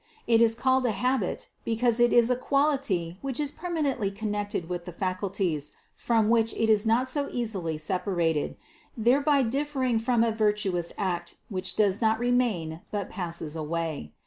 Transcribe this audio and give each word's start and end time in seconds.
It 0.25 0.41
is 0.41 0.55
called 0.55 0.83
a 0.87 0.93
habit, 0.97 1.47
because 1.63 1.99
it 1.99 2.11
is 2.11 2.31
a 2.31 2.35
quality 2.35 3.19
which 3.21 3.39
is 3.39 3.51
permanently 3.51 4.09
connected 4.09 4.67
with 4.67 4.85
the 4.85 4.91
faculties 4.91 5.73
from 5.95 6.27
which 6.27 6.53
it 6.55 6.71
is 6.71 6.87
not 6.87 7.07
so 7.07 7.27
easily 7.29 7.77
separated, 7.77 8.57
thereby 8.97 9.43
differing 9.43 9.99
from 9.99 10.23
a 10.23 10.31
virtuous 10.31 10.91
act, 10.97 11.35
which 11.49 11.75
does 11.75 12.01
not 12.01 12.17
remain, 12.17 12.81
but 12.89 13.11
passes 13.11 13.55
away. 13.55 14.11